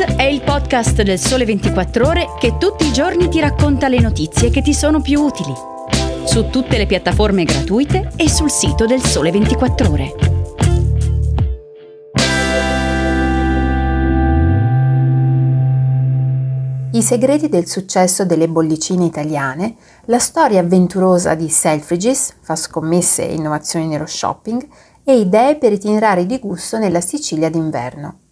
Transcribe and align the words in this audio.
È 0.00 0.22
il 0.22 0.40
podcast 0.40 1.02
del 1.02 1.18
Sole 1.18 1.44
24 1.44 2.06
Ore 2.06 2.28
che 2.38 2.56
tutti 2.56 2.86
i 2.86 2.92
giorni 2.92 3.28
ti 3.28 3.38
racconta 3.38 3.86
le 3.86 4.00
notizie 4.00 4.48
che 4.48 4.62
ti 4.62 4.72
sono 4.72 5.02
più 5.02 5.20
utili. 5.20 5.52
Su 6.24 6.48
tutte 6.48 6.78
le 6.78 6.86
piattaforme 6.86 7.44
gratuite 7.44 8.10
e 8.16 8.30
sul 8.30 8.50
sito 8.50 8.86
del 8.86 9.02
Sole 9.02 9.30
24 9.30 9.90
Ore. 9.90 10.14
I 16.92 17.02
segreti 17.02 17.50
del 17.50 17.66
successo 17.66 18.24
delle 18.24 18.48
bollicine 18.48 19.04
italiane, 19.04 19.74
la 20.06 20.18
storia 20.18 20.60
avventurosa 20.60 21.34
di 21.34 21.50
Selfridges, 21.50 22.36
fa 22.40 22.56
scommesse 22.56 23.28
e 23.28 23.34
innovazioni 23.34 23.86
nello 23.86 24.06
shopping, 24.06 24.66
e 25.04 25.18
idee 25.18 25.56
per 25.56 25.72
itinerari 25.72 26.24
di 26.24 26.38
gusto 26.38 26.78
nella 26.78 27.02
Sicilia 27.02 27.50
d'inverno. 27.50 28.29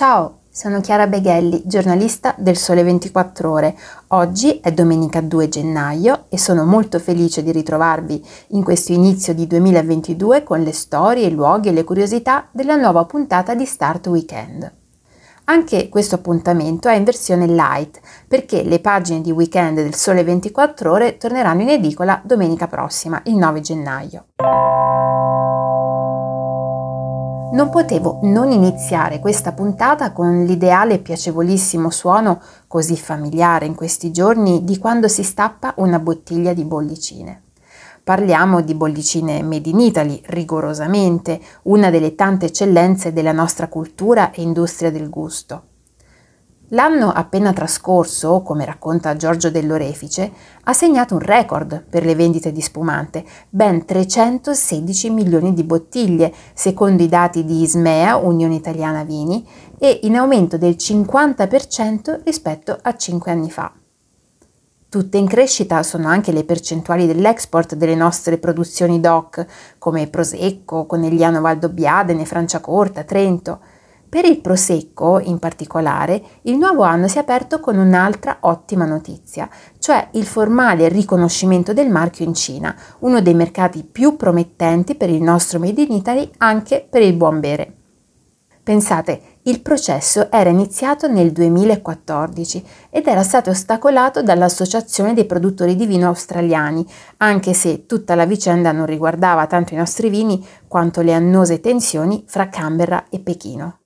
Ciao, 0.00 0.44
sono 0.50 0.80
Chiara 0.80 1.06
Beghelli, 1.06 1.60
giornalista 1.66 2.34
del 2.38 2.56
Sole 2.56 2.82
24 2.82 3.50
Ore. 3.50 3.76
Oggi 4.08 4.58
è 4.60 4.72
domenica 4.72 5.20
2 5.20 5.48
gennaio 5.50 6.24
e 6.30 6.38
sono 6.38 6.64
molto 6.64 6.98
felice 6.98 7.42
di 7.42 7.52
ritrovarvi 7.52 8.26
in 8.52 8.64
questo 8.64 8.92
inizio 8.92 9.34
di 9.34 9.46
2022 9.46 10.42
con 10.42 10.62
le 10.62 10.72
storie, 10.72 11.26
i 11.26 11.34
luoghi 11.34 11.68
e 11.68 11.72
le 11.72 11.84
curiosità 11.84 12.48
della 12.50 12.76
nuova 12.76 13.04
puntata 13.04 13.54
di 13.54 13.66
Start 13.66 14.06
Weekend. 14.06 14.72
Anche 15.44 15.90
questo 15.90 16.14
appuntamento 16.14 16.88
è 16.88 16.94
in 16.94 17.04
versione 17.04 17.46
light 17.46 18.00
perché 18.26 18.62
le 18.62 18.80
pagine 18.80 19.20
di 19.20 19.32
weekend 19.32 19.82
del 19.82 19.94
Sole 19.94 20.24
24 20.24 20.90
Ore 20.90 21.18
torneranno 21.18 21.60
in 21.60 21.68
edicola 21.68 22.22
domenica 22.24 22.68
prossima, 22.68 23.20
il 23.26 23.36
9 23.36 23.60
gennaio. 23.60 24.24
Non 27.52 27.68
potevo 27.68 28.20
non 28.22 28.52
iniziare 28.52 29.18
questa 29.18 29.50
puntata 29.52 30.12
con 30.12 30.44
l'ideale 30.44 30.94
e 30.94 30.98
piacevolissimo 31.00 31.90
suono 31.90 32.40
così 32.68 32.96
familiare 32.96 33.66
in 33.66 33.74
questi 33.74 34.12
giorni 34.12 34.62
di 34.62 34.78
quando 34.78 35.08
si 35.08 35.24
stappa 35.24 35.74
una 35.78 35.98
bottiglia 35.98 36.52
di 36.52 36.64
bollicine. 36.64 37.42
Parliamo 38.04 38.60
di 38.60 38.74
bollicine 38.74 39.42
made 39.42 39.68
in 39.68 39.80
Italy, 39.80 40.22
rigorosamente, 40.26 41.40
una 41.62 41.90
delle 41.90 42.14
tante 42.14 42.46
eccellenze 42.46 43.12
della 43.12 43.32
nostra 43.32 43.66
cultura 43.66 44.30
e 44.30 44.42
industria 44.42 44.92
del 44.92 45.10
gusto. 45.10 45.69
L'anno 46.72 47.10
appena 47.10 47.52
trascorso, 47.52 48.42
come 48.42 48.64
racconta 48.64 49.16
Giorgio 49.16 49.50
dell'Orefice, 49.50 50.30
ha 50.64 50.72
segnato 50.72 51.14
un 51.14 51.20
record 51.20 51.82
per 51.88 52.04
le 52.04 52.14
vendite 52.14 52.52
di 52.52 52.60
spumante, 52.60 53.24
ben 53.48 53.84
316 53.84 55.10
milioni 55.10 55.52
di 55.52 55.64
bottiglie, 55.64 56.32
secondo 56.54 57.02
i 57.02 57.08
dati 57.08 57.44
di 57.44 57.62
Ismea, 57.62 58.16
Unione 58.18 58.54
Italiana 58.54 59.02
Vini, 59.02 59.44
e 59.78 60.00
in 60.02 60.16
aumento 60.16 60.58
del 60.58 60.76
50% 60.78 62.20
rispetto 62.22 62.78
a 62.80 62.96
5 62.96 63.32
anni 63.32 63.50
fa. 63.50 63.72
Tutte 64.88 65.18
in 65.18 65.26
crescita 65.26 65.82
sono 65.82 66.06
anche 66.06 66.30
le 66.30 66.44
percentuali 66.44 67.06
dell'export 67.06 67.74
delle 67.74 67.96
nostre 67.96 68.38
produzioni 68.38 69.00
DOC, 69.00 69.46
come 69.78 70.06
Prosecco, 70.06 70.86
Conegliano 70.86 71.40
Valdobbiadene, 71.40 72.24
Franciacorta, 72.24 73.02
Trento, 73.02 73.60
per 74.10 74.24
il 74.24 74.40
Prosecco, 74.40 75.20
in 75.20 75.38
particolare, 75.38 76.20
il 76.42 76.56
nuovo 76.56 76.82
anno 76.82 77.06
si 77.06 77.18
è 77.18 77.20
aperto 77.20 77.60
con 77.60 77.78
un'altra 77.78 78.38
ottima 78.40 78.84
notizia, 78.84 79.48
cioè 79.78 80.08
il 80.14 80.26
formale 80.26 80.88
riconoscimento 80.88 81.72
del 81.72 81.88
marchio 81.88 82.24
in 82.24 82.34
Cina, 82.34 82.74
uno 82.98 83.22
dei 83.22 83.34
mercati 83.34 83.84
più 83.84 84.16
promettenti 84.16 84.96
per 84.96 85.10
il 85.10 85.22
nostro 85.22 85.60
Made 85.60 85.82
in 85.82 85.92
Italy 85.92 86.28
anche 86.38 86.84
per 86.90 87.02
il 87.02 87.14
buon 87.14 87.38
bere. 87.38 87.74
Pensate, 88.64 89.38
il 89.42 89.62
processo 89.62 90.28
era 90.30 90.50
iniziato 90.50 91.06
nel 91.06 91.30
2014 91.30 92.64
ed 92.90 93.06
era 93.06 93.22
stato 93.22 93.50
ostacolato 93.50 94.24
dall'Associazione 94.24 95.14
dei 95.14 95.24
produttori 95.24 95.76
di 95.76 95.86
vino 95.86 96.08
australiani, 96.08 96.84
anche 97.18 97.54
se 97.54 97.86
tutta 97.86 98.16
la 98.16 98.26
vicenda 98.26 98.72
non 98.72 98.86
riguardava 98.86 99.46
tanto 99.46 99.74
i 99.74 99.76
nostri 99.76 100.10
vini 100.10 100.44
quanto 100.66 101.00
le 101.00 101.14
annose 101.14 101.60
tensioni 101.60 102.24
fra 102.26 102.48
Canberra 102.48 103.06
e 103.08 103.20
Pechino. 103.20 103.79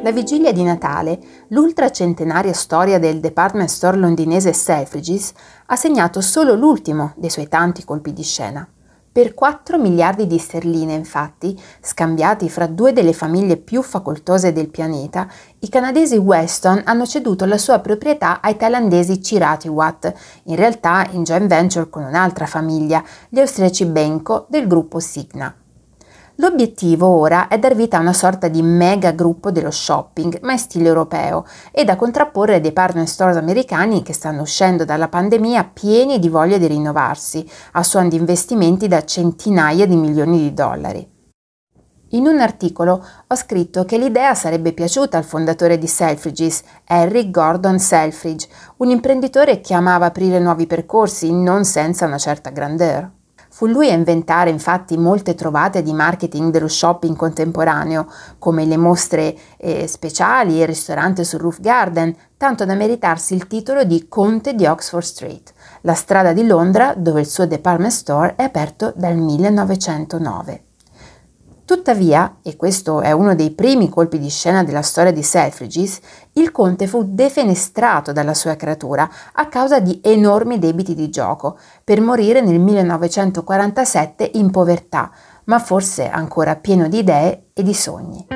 La 0.00 0.12
vigilia 0.12 0.52
di 0.52 0.62
Natale, 0.62 1.18
l'ultracentenaria 1.48 2.52
storia 2.52 3.00
del 3.00 3.18
department 3.18 3.68
store 3.68 3.96
londinese 3.96 4.52
Selfridges, 4.52 5.32
ha 5.66 5.74
segnato 5.74 6.20
solo 6.20 6.54
l'ultimo 6.54 7.14
dei 7.16 7.30
suoi 7.30 7.48
tanti 7.48 7.84
colpi 7.84 8.12
di 8.12 8.22
scena. 8.22 8.66
Per 9.10 9.34
4 9.34 9.76
miliardi 9.76 10.28
di 10.28 10.38
sterline, 10.38 10.94
infatti, 10.94 11.60
scambiati 11.80 12.48
fra 12.48 12.68
due 12.68 12.92
delle 12.92 13.12
famiglie 13.12 13.56
più 13.56 13.82
facoltose 13.82 14.52
del 14.52 14.68
pianeta, 14.68 15.26
i 15.58 15.68
canadesi 15.68 16.16
Weston 16.16 16.82
hanno 16.84 17.04
ceduto 17.04 17.44
la 17.44 17.58
sua 17.58 17.80
proprietà 17.80 18.40
ai 18.40 18.56
thailandesi 18.56 19.18
Chirati-Watt, 19.18 20.12
in 20.44 20.54
realtà 20.54 21.08
in 21.10 21.24
joint 21.24 21.48
venture 21.48 21.90
con 21.90 22.04
un'altra 22.04 22.46
famiglia, 22.46 23.02
gli 23.28 23.40
austriaci 23.40 23.84
Benko 23.86 24.46
del 24.48 24.68
gruppo 24.68 25.00
Signa. 25.00 25.52
L'obiettivo 26.40 27.08
ora 27.08 27.48
è 27.48 27.58
dar 27.58 27.74
vita 27.74 27.96
a 27.96 28.00
una 28.00 28.12
sorta 28.12 28.46
di 28.46 28.62
mega 28.62 29.10
gruppo 29.10 29.50
dello 29.50 29.72
shopping, 29.72 30.38
ma 30.42 30.52
in 30.52 30.58
stile 30.58 30.86
europeo, 30.86 31.44
e 31.72 31.84
da 31.84 31.96
contrapporre 31.96 32.54
ai 32.54 32.60
department 32.60 33.08
stores 33.08 33.34
americani 33.34 34.04
che 34.04 34.12
stanno 34.12 34.42
uscendo 34.42 34.84
dalla 34.84 35.08
pandemia 35.08 35.68
pieni 35.72 36.20
di 36.20 36.28
voglia 36.28 36.56
di 36.56 36.68
rinnovarsi, 36.68 37.44
a 37.72 37.82
suon 37.82 38.08
di 38.08 38.14
investimenti 38.14 38.86
da 38.86 39.04
centinaia 39.04 39.84
di 39.84 39.96
milioni 39.96 40.38
di 40.38 40.54
dollari. 40.54 41.10
In 42.10 42.28
un 42.28 42.38
articolo 42.38 43.04
ho 43.26 43.34
scritto 43.34 43.84
che 43.84 43.98
l'idea 43.98 44.32
sarebbe 44.36 44.72
piaciuta 44.72 45.18
al 45.18 45.24
fondatore 45.24 45.76
di 45.76 45.88
Selfridges, 45.88 46.62
Harry 46.86 47.30
Gordon 47.30 47.80
Selfridge, 47.80 48.46
un 48.76 48.90
imprenditore 48.90 49.60
che 49.60 49.74
amava 49.74 50.06
aprire 50.06 50.38
nuovi 50.38 50.68
percorsi 50.68 51.32
non 51.32 51.64
senza 51.64 52.06
una 52.06 52.16
certa 52.16 52.50
grandeur. 52.50 53.16
Fu 53.58 53.66
lui 53.66 53.90
a 53.90 53.94
inventare 53.94 54.50
infatti 54.50 54.96
molte 54.96 55.34
trovate 55.34 55.82
di 55.82 55.92
marketing 55.92 56.52
dello 56.52 56.68
shopping 56.68 57.16
contemporaneo, 57.16 58.06
come 58.38 58.64
le 58.64 58.76
mostre 58.76 59.36
eh, 59.56 59.88
speciali 59.88 60.58
e 60.58 60.60
il 60.60 60.68
ristorante 60.68 61.24
sul 61.24 61.40
Roof 61.40 61.58
Garden, 61.58 62.14
tanto 62.36 62.64
da 62.64 62.74
meritarsi 62.74 63.34
il 63.34 63.48
titolo 63.48 63.82
di 63.82 64.06
Conte 64.06 64.54
di 64.54 64.64
Oxford 64.64 65.02
Street, 65.02 65.52
la 65.80 65.94
strada 65.94 66.32
di 66.32 66.46
Londra 66.46 66.94
dove 66.96 67.18
il 67.18 67.26
suo 67.26 67.48
department 67.48 67.90
store 67.90 68.36
è 68.36 68.44
aperto 68.44 68.92
dal 68.94 69.16
1909. 69.16 70.67
Tuttavia, 71.68 72.38
e 72.42 72.56
questo 72.56 73.02
è 73.02 73.12
uno 73.12 73.34
dei 73.34 73.50
primi 73.50 73.90
colpi 73.90 74.18
di 74.18 74.30
scena 74.30 74.64
della 74.64 74.80
storia 74.80 75.12
di 75.12 75.22
Selfridges, 75.22 76.00
il 76.32 76.50
conte 76.50 76.86
fu 76.86 77.04
defenestrato 77.06 78.10
dalla 78.10 78.32
sua 78.32 78.56
creatura 78.56 79.06
a 79.34 79.48
causa 79.48 79.78
di 79.78 80.00
enormi 80.02 80.58
debiti 80.58 80.94
di 80.94 81.10
gioco, 81.10 81.58
per 81.84 82.00
morire 82.00 82.40
nel 82.40 82.58
1947 82.58 84.30
in 84.36 84.50
povertà, 84.50 85.10
ma 85.44 85.58
forse 85.58 86.08
ancora 86.08 86.56
pieno 86.56 86.88
di 86.88 87.00
idee 87.00 87.48
e 87.52 87.62
di 87.62 87.74
sogni. 87.74 88.26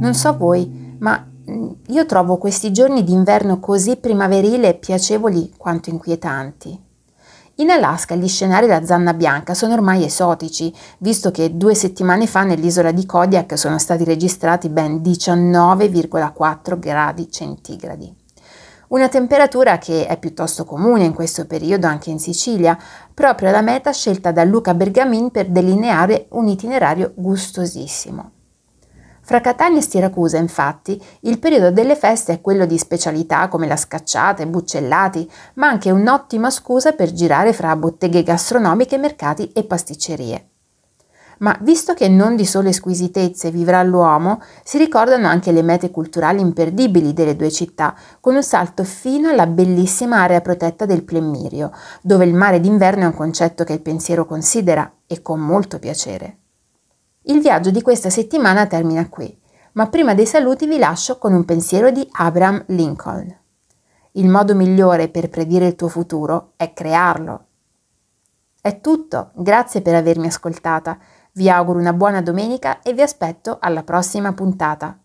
Non 0.00 0.14
so 0.14 0.36
voi, 0.38 0.96
ma 1.00 1.32
io 1.88 2.06
trovo 2.06 2.38
questi 2.38 2.72
giorni 2.72 3.04
d'inverno 3.04 3.60
così 3.60 3.96
primaverile 3.96 4.68
e 4.68 4.74
piacevoli 4.74 5.52
quanto 5.56 5.90
inquietanti. 5.90 6.80
In 7.58 7.70
Alaska 7.70 8.14
gli 8.14 8.26
scenari 8.26 8.66
da 8.66 8.84
zanna 8.84 9.12
bianca 9.12 9.54
sono 9.54 9.74
ormai 9.74 10.04
esotici, 10.04 10.74
visto 10.98 11.30
che 11.30 11.56
due 11.56 11.74
settimane 11.74 12.26
fa 12.26 12.42
nell'isola 12.42 12.90
di 12.90 13.04
Kodiak 13.04 13.56
sono 13.58 13.78
stati 13.78 14.02
registrati 14.02 14.68
ben 14.70 14.96
19,4 14.96 16.78
gradi 16.78 17.30
centigradi. 17.30 18.12
Una 18.88 19.08
temperatura 19.08 19.78
che 19.78 20.06
è 20.06 20.18
piuttosto 20.18 20.64
comune 20.64 21.04
in 21.04 21.14
questo 21.14 21.46
periodo 21.46 21.86
anche 21.86 22.10
in 22.10 22.18
Sicilia, 22.18 22.78
proprio 23.12 23.50
la 23.50 23.62
meta 23.62 23.92
scelta 23.92 24.32
da 24.32 24.42
Luca 24.44 24.74
Bergamin 24.74 25.30
per 25.30 25.48
delineare 25.50 26.26
un 26.30 26.48
itinerario 26.48 27.12
gustosissimo. 27.14 28.33
Fra 29.26 29.40
Catania 29.40 29.78
e 29.78 29.82
Siracusa, 29.82 30.36
infatti, 30.36 31.02
il 31.20 31.38
periodo 31.38 31.70
delle 31.70 31.96
feste 31.96 32.34
è 32.34 32.40
quello 32.42 32.66
di 32.66 32.76
specialità 32.76 33.48
come 33.48 33.66
la 33.66 33.74
scacciata 33.74 34.42
e 34.42 34.46
buccellati, 34.46 35.30
ma 35.54 35.66
anche 35.66 35.90
un'ottima 35.90 36.50
scusa 36.50 36.92
per 36.92 37.10
girare 37.10 37.54
fra 37.54 37.74
botteghe 37.74 38.22
gastronomiche, 38.22 38.98
mercati 38.98 39.50
e 39.54 39.64
pasticcerie. 39.64 40.48
Ma 41.38 41.56
visto 41.62 41.94
che 41.94 42.06
non 42.06 42.36
di 42.36 42.44
sole 42.44 42.74
squisitezze 42.74 43.50
vivrà 43.50 43.82
l'uomo, 43.82 44.42
si 44.62 44.76
ricordano 44.76 45.26
anche 45.26 45.52
le 45.52 45.62
mete 45.62 45.90
culturali 45.90 46.42
imperdibili 46.42 47.14
delle 47.14 47.34
due 47.34 47.50
città, 47.50 47.94
con 48.20 48.34
un 48.34 48.42
salto 48.42 48.84
fino 48.84 49.30
alla 49.30 49.46
bellissima 49.46 50.20
area 50.20 50.42
protetta 50.42 50.84
del 50.84 51.02
Plemmirio, 51.02 51.72
dove 52.02 52.26
il 52.26 52.34
mare 52.34 52.60
d'inverno 52.60 53.04
è 53.04 53.06
un 53.06 53.14
concetto 53.14 53.64
che 53.64 53.72
il 53.72 53.80
pensiero 53.80 54.26
considera 54.26 54.96
e 55.06 55.22
con 55.22 55.40
molto 55.40 55.78
piacere. 55.78 56.40
Il 57.26 57.40
viaggio 57.40 57.70
di 57.70 57.80
questa 57.80 58.10
settimana 58.10 58.66
termina 58.66 59.08
qui, 59.08 59.34
ma 59.72 59.88
prima 59.88 60.12
dei 60.12 60.26
saluti 60.26 60.66
vi 60.66 60.76
lascio 60.76 61.16
con 61.16 61.32
un 61.32 61.46
pensiero 61.46 61.90
di 61.90 62.06
Abraham 62.12 62.64
Lincoln. 62.66 63.34
Il 64.12 64.28
modo 64.28 64.54
migliore 64.54 65.08
per 65.08 65.30
predire 65.30 65.68
il 65.68 65.74
tuo 65.74 65.88
futuro 65.88 66.52
è 66.56 66.74
crearlo. 66.74 67.46
È 68.60 68.78
tutto, 68.78 69.30
grazie 69.36 69.80
per 69.80 69.94
avermi 69.94 70.26
ascoltata. 70.26 70.98
Vi 71.32 71.48
auguro 71.48 71.78
una 71.78 71.94
buona 71.94 72.20
domenica 72.20 72.82
e 72.82 72.92
vi 72.92 73.00
aspetto 73.00 73.56
alla 73.58 73.84
prossima 73.84 74.34
puntata. 74.34 74.98